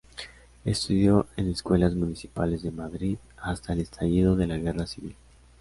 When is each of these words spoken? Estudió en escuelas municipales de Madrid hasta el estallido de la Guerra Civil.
Estudió 0.65 1.27
en 1.37 1.47
escuelas 1.51 1.93
municipales 1.93 2.63
de 2.63 2.71
Madrid 2.71 3.19
hasta 3.37 3.73
el 3.73 3.81
estallido 3.81 4.35
de 4.35 4.47
la 4.47 4.57
Guerra 4.57 4.87
Civil. 4.87 5.15